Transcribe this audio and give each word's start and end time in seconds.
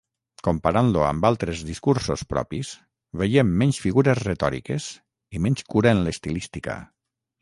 Comparant-lo 0.45 1.01
amb 1.07 1.25
altes 1.29 1.59
discursos 1.67 2.23
propis, 2.31 2.71
veiem 3.23 3.53
menys 3.63 3.83
figures 3.85 4.25
retòriques 4.29 4.89
i 5.39 5.43
menys 5.47 5.67
cura 5.75 5.97
en 5.99 6.03
l'estilística. 6.09 6.79